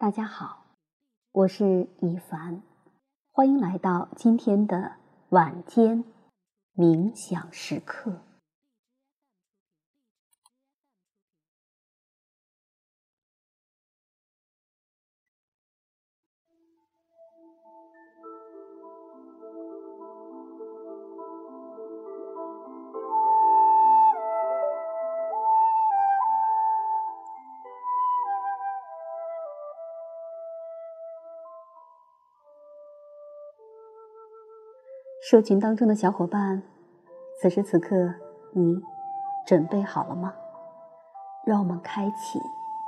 [0.00, 0.64] 大家好，
[1.32, 2.62] 我是一凡，
[3.32, 4.92] 欢迎来到今天的
[5.30, 6.04] 晚间
[6.76, 8.22] 冥想时刻。
[35.30, 36.62] 社群当中的小伙伴，
[37.38, 38.14] 此时此刻
[38.52, 38.80] 你
[39.46, 40.32] 准备好了吗？
[41.44, 42.40] 让我们开启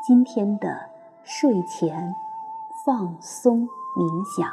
[0.07, 0.89] 今天的
[1.23, 2.15] 睡前
[2.87, 4.51] 放松冥想。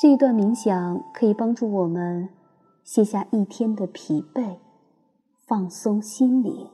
[0.00, 2.30] 这一段冥想可以帮助我们
[2.82, 4.56] 卸下一天的疲惫，
[5.46, 6.70] 放松心灵，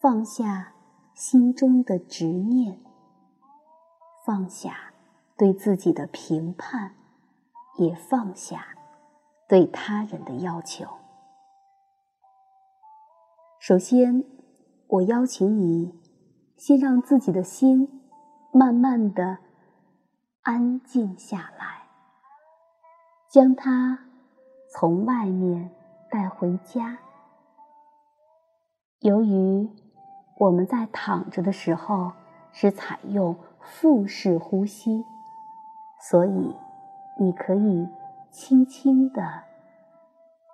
[0.00, 0.72] 放下
[1.14, 2.80] 心中的执念，
[4.26, 4.92] 放下
[5.36, 6.96] 对自己的评判。
[7.76, 8.66] 也放下
[9.48, 10.86] 对他人的要求。
[13.58, 14.24] 首先，
[14.88, 16.00] 我邀请你
[16.56, 18.02] 先让自己的心
[18.52, 19.38] 慢慢的
[20.42, 21.88] 安静下来，
[23.28, 23.98] 将它
[24.70, 25.70] 从外面
[26.10, 26.98] 带回家。
[29.00, 29.68] 由于
[30.38, 32.12] 我们在躺着的时候
[32.52, 35.04] 是采用腹式呼吸，
[36.00, 36.54] 所以。
[37.16, 37.88] 你可以
[38.30, 39.22] 轻轻的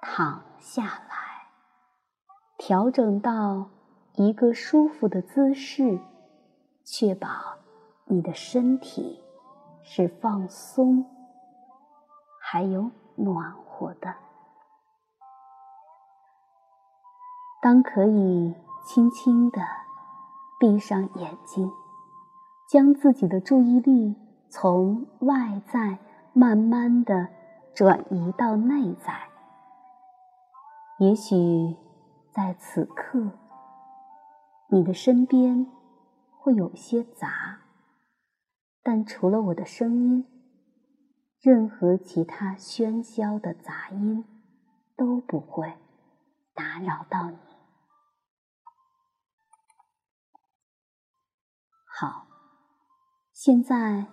[0.02, 1.48] 躺下来，
[2.58, 3.70] 调整到
[4.14, 5.98] 一个舒服的姿势，
[6.84, 7.28] 确保
[8.04, 9.22] 你的身体
[9.82, 11.06] 是放松
[12.42, 14.14] 还有暖和的。
[17.62, 18.54] 当可以
[18.86, 19.62] 轻轻的
[20.58, 21.72] 闭上眼睛，
[22.68, 24.14] 将自己的注意力
[24.50, 25.98] 从外在。
[26.32, 27.28] 慢慢的
[27.74, 29.28] 转移到内在。
[30.98, 31.76] 也许
[32.30, 33.30] 在此刻，
[34.68, 35.66] 你的身边
[36.38, 37.60] 会有些杂，
[38.82, 40.26] 但除了我的声音，
[41.40, 44.24] 任何其他喧嚣的杂音
[44.96, 45.72] 都不会
[46.54, 47.38] 打扰到你。
[51.86, 52.26] 好，
[53.32, 54.06] 现在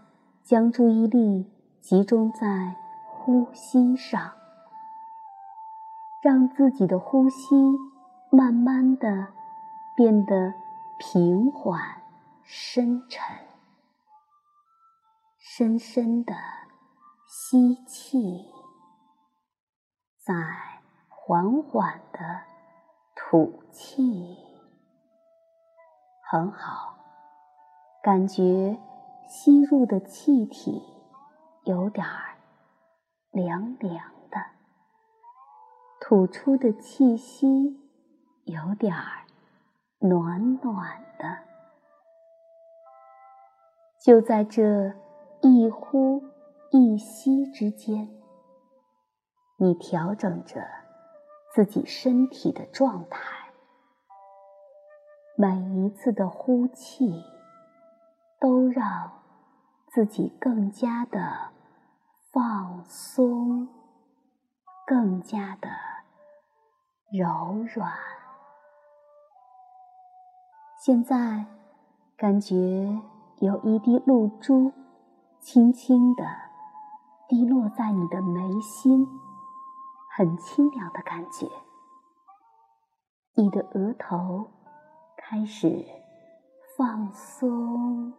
[0.43, 1.56] 将注意力。
[1.89, 2.75] 集中在
[3.05, 4.33] 呼吸上，
[6.21, 7.55] 让自己的呼吸
[8.29, 9.29] 慢慢的
[9.95, 10.53] 变得
[10.99, 11.79] 平缓、
[12.43, 13.23] 深沉。
[15.39, 16.35] 深深的
[17.25, 18.51] 吸气，
[20.25, 20.33] 再
[21.07, 22.19] 缓缓的
[23.15, 24.35] 吐气。
[26.29, 26.97] 很好，
[28.03, 28.77] 感觉
[29.25, 30.96] 吸入的气体。
[31.67, 32.37] 有点儿
[33.31, 34.39] 凉凉的，
[35.99, 37.77] 吐出的气息
[38.45, 39.25] 有点儿
[39.99, 41.39] 暖暖的。
[43.99, 44.93] 就在这
[45.41, 46.23] 一呼
[46.71, 48.07] 一吸之间，
[49.57, 50.65] 你调整着
[51.53, 53.19] 自己身体的状态。
[55.35, 57.25] 每一次的呼气，
[58.39, 59.11] 都让
[59.89, 61.56] 自己更加的。
[62.37, 63.67] 放松，
[64.85, 65.67] 更加的
[67.11, 67.91] 柔软。
[70.79, 71.47] 现在
[72.15, 73.01] 感觉
[73.39, 74.71] 有一滴露珠
[75.39, 76.23] 轻轻的
[77.27, 79.07] 滴落在你的眉心，
[80.15, 81.49] 很清凉的感觉。
[83.33, 84.45] 你的额头
[85.17, 85.83] 开始
[86.77, 88.13] 放松，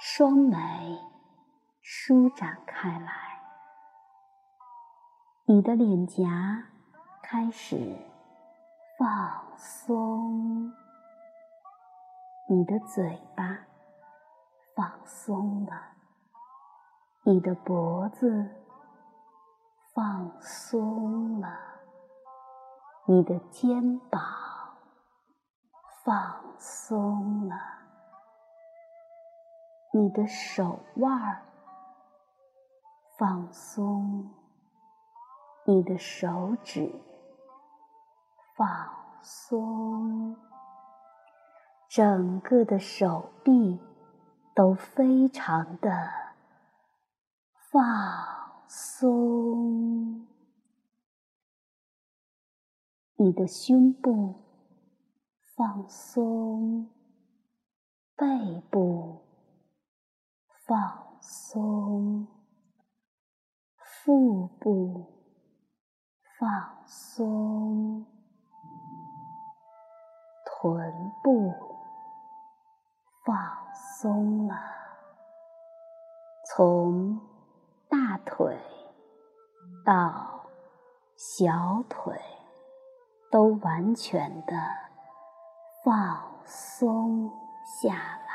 [0.00, 0.98] 双眉。
[1.82, 3.12] 舒展开来，
[5.46, 6.64] 你的脸颊
[7.22, 7.96] 开始
[8.98, 10.72] 放松，
[12.48, 13.58] 你的嘴巴
[14.76, 15.72] 放松了，
[17.24, 18.48] 你的脖子
[19.94, 21.58] 放松了，
[23.06, 24.22] 你的肩膀
[26.04, 27.56] 放松了，
[29.92, 31.42] 你的手腕儿。
[33.20, 34.30] 放松。
[35.66, 36.90] 你的手指，
[38.56, 38.66] 放
[39.22, 40.34] 松。
[41.90, 43.78] 整个的手臂
[44.54, 45.90] 都非常的
[47.70, 47.82] 放
[48.66, 50.26] 松，
[53.16, 54.34] 你的胸部
[55.56, 56.88] 放松，
[58.16, 59.20] 背部
[60.66, 62.26] 放松，
[64.02, 65.04] 腹部
[66.38, 66.48] 放
[66.86, 68.06] 松，
[70.46, 71.52] 臀部
[73.26, 73.36] 放
[74.00, 74.56] 松了，
[76.46, 77.20] 从
[77.90, 78.58] 大腿
[79.84, 80.46] 到
[81.16, 82.18] 小腿
[83.30, 84.56] 都完全的
[85.84, 87.30] 放松
[87.82, 88.32] 下来，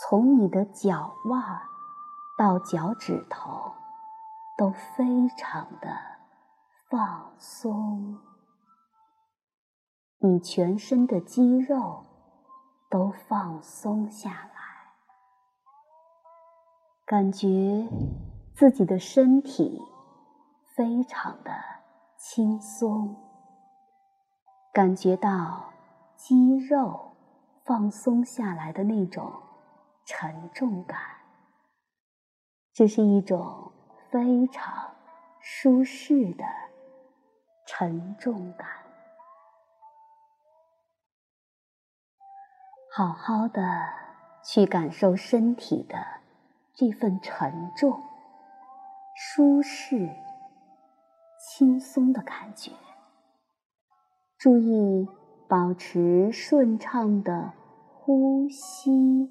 [0.00, 1.60] 从你的脚腕
[2.40, 3.70] 到脚趾头
[4.56, 5.94] 都非常的
[6.88, 8.18] 放松，
[10.20, 12.06] 你全身的肌肉
[12.88, 14.50] 都放松下来，
[17.04, 17.86] 感觉
[18.54, 19.78] 自己的身体
[20.74, 21.52] 非常的
[22.16, 23.16] 轻松，
[24.72, 25.66] 感觉到。
[26.16, 27.16] 肌肉
[27.64, 29.32] 放松下来的那种
[30.04, 31.00] 沉重感，
[32.72, 33.72] 这是一种
[34.10, 34.90] 非常
[35.40, 36.44] 舒适的
[37.66, 38.68] 沉重感。
[42.92, 43.62] 好好的
[44.44, 45.98] 去感受身体的
[46.74, 48.00] 这份沉重、
[49.16, 50.08] 舒适、
[51.38, 52.72] 轻松的感觉，
[54.38, 55.08] 注意。
[55.48, 57.52] 保持顺畅的
[57.92, 59.28] 呼吸，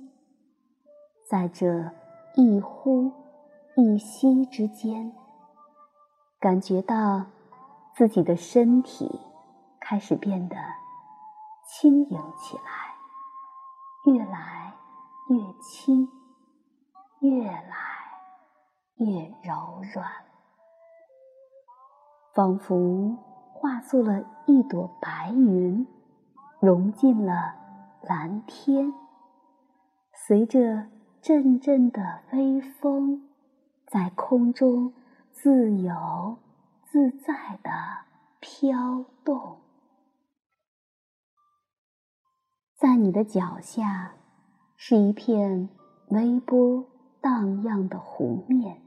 [1.29, 1.93] 在这
[2.35, 3.09] 一呼
[3.79, 5.15] 一息之间，
[6.37, 7.27] 感觉到
[7.95, 9.21] 自己的身体
[9.79, 10.57] 开始变得
[11.65, 14.73] 轻盈起来，越来
[15.29, 16.09] 越轻，
[17.21, 17.77] 越来
[18.97, 20.05] 越柔软，
[22.35, 23.15] 仿佛
[23.53, 25.87] 化作了一朵白云。
[26.59, 27.55] 融进了
[28.01, 28.93] 蓝天，
[30.27, 30.89] 随着
[31.21, 33.28] 阵阵的微风，
[33.91, 34.93] 在空中
[35.31, 36.37] 自由
[36.83, 37.71] 自在的
[38.39, 39.57] 飘动。
[42.77, 44.13] 在你的脚下，
[44.77, 45.69] 是一片
[46.09, 46.85] 微波
[47.19, 48.79] 荡漾的湖面，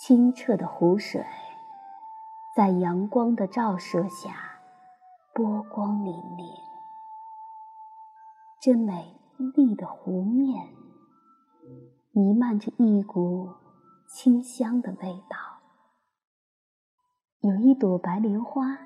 [0.00, 1.24] 清澈的湖水
[2.56, 4.50] 在阳光的照射下。
[5.32, 6.60] 波光粼粼，
[8.60, 9.16] 这美
[9.56, 10.68] 丽的湖面
[12.16, 13.50] 弥漫着一股
[14.06, 15.36] 清香的味道。
[17.40, 18.78] 有一朵白莲花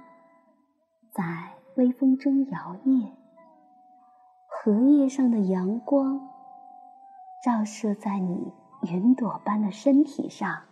[1.13, 3.13] 在微风中摇曳，
[4.49, 6.27] 荷叶上的阳光
[7.45, 8.51] 照射在你
[8.91, 10.63] 云朵般的身体上，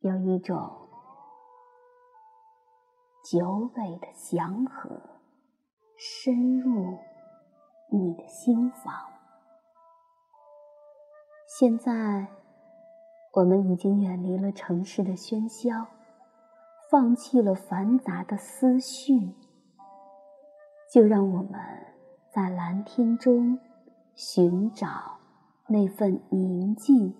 [0.00, 0.88] 有一种。
[3.30, 5.02] 久违的祥和
[5.98, 6.98] 深入
[7.92, 9.17] 你的心房。
[11.58, 12.28] 现在，
[13.32, 15.88] 我们已经远离了城市的喧嚣，
[16.88, 19.34] 放弃了繁杂的思绪，
[20.92, 21.60] 就让我们
[22.30, 23.58] 在蓝天中
[24.14, 25.18] 寻找
[25.66, 27.12] 那份宁静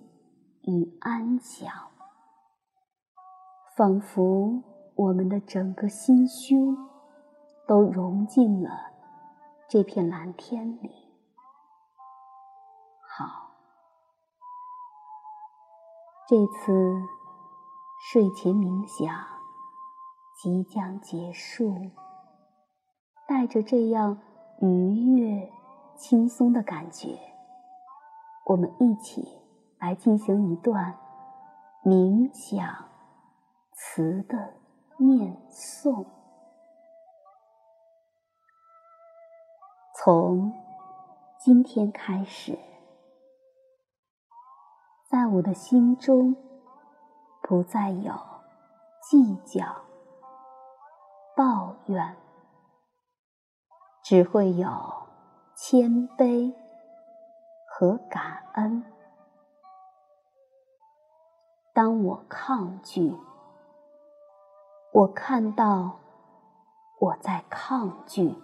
[0.61, 1.69] 与安详，
[3.75, 4.63] 仿佛。
[4.95, 6.77] 我们的整个心胸
[7.67, 8.69] 都融进了
[9.69, 10.91] 这片蓝天里。
[13.17, 13.48] 好，
[16.29, 16.71] 这次
[17.99, 19.25] 睡前冥想
[20.37, 21.89] 即将结束，
[23.27, 24.21] 带着这样
[24.61, 25.51] 愉悦、
[25.97, 27.17] 轻松的感觉，
[28.45, 29.39] 我们一起
[29.79, 30.99] 来进行一段
[31.83, 32.85] 冥想
[33.73, 34.53] 词的。
[34.99, 36.05] 念诵，
[39.95, 40.53] 从
[41.39, 42.59] 今天开始，
[45.09, 46.35] 在我的心中
[47.41, 48.13] 不再有
[49.01, 49.65] 计较、
[51.35, 52.15] 抱怨，
[54.03, 54.69] 只会有
[55.55, 56.53] 谦卑
[57.67, 58.83] 和感恩。
[61.73, 63.17] 当我抗拒。
[64.91, 65.99] 我看到
[66.99, 68.35] 我在抗拒，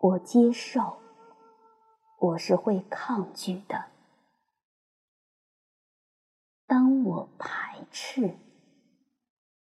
[0.00, 0.98] 我接受，
[2.18, 3.93] 我是会抗拒的。
[6.66, 8.38] 当我排斥，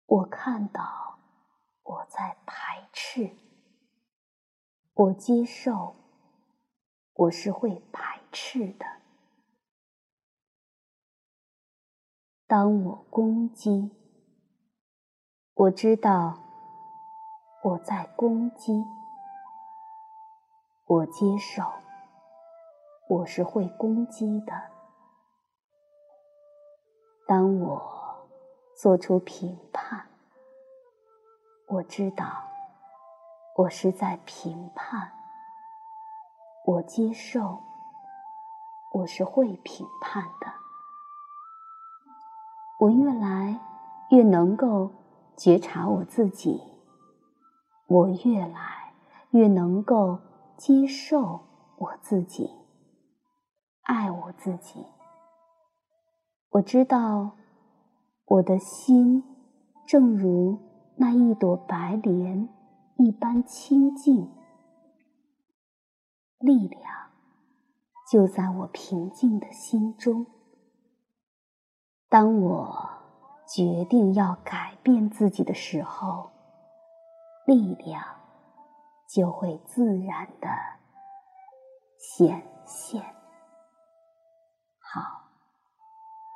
[0.06, 1.18] 我看到
[1.82, 3.30] 我在排斥，
[4.94, 5.96] 我接受，
[7.14, 8.86] 我是会排斥的。
[12.46, 13.90] 当我攻击。
[15.54, 16.38] 我知道，
[17.62, 18.84] 我在攻击。
[20.86, 21.62] 我接受，
[23.08, 24.71] 我是会攻击的。
[27.26, 27.82] 当我
[28.74, 30.06] 做出评判，
[31.66, 32.26] 我知道
[33.56, 35.12] 我是在评判。
[36.64, 37.58] 我接受，
[38.92, 40.52] 我是会评判的。
[42.78, 43.60] 我越来
[44.10, 44.90] 越能够
[45.36, 46.62] 觉察我自己，
[47.86, 48.94] 我越来
[49.30, 50.18] 越能够。
[50.54, 51.40] 接受
[51.76, 52.48] 我自己，
[53.82, 54.86] 爱我自己。
[56.52, 57.32] 我知道
[58.26, 59.24] 我的心
[59.86, 60.58] 正如
[60.96, 62.48] 那一朵白莲
[62.96, 64.30] 一般清净，
[66.38, 67.10] 力量
[68.10, 70.26] 就在我平静的心中。
[72.08, 72.88] 当我
[73.46, 76.30] 决定要改变自己的时候，
[77.46, 78.22] 力量。
[79.14, 80.48] 就会自然的
[81.98, 83.02] 显现。
[84.78, 85.21] 好，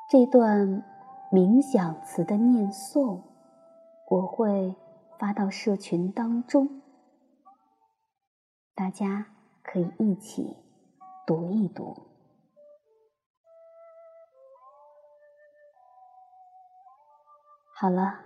[0.08, 0.84] 这段
[1.32, 3.22] 冥想词的念诵，
[4.08, 4.76] 我会
[5.18, 6.80] 发到社群当中，
[8.72, 9.26] 大家
[9.64, 10.56] 可以一起
[11.26, 11.96] 读一读。
[17.74, 18.20] 好了，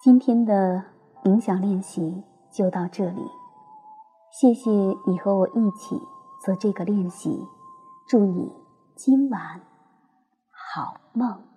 [0.00, 0.84] 今天的
[1.22, 3.22] 冥想练习就到这里。
[4.30, 4.70] 谢谢
[5.06, 5.98] 你和我一起
[6.44, 7.42] 做这个练习，
[8.06, 8.52] 祝你
[8.94, 9.62] 今晚
[10.74, 11.53] 好梦。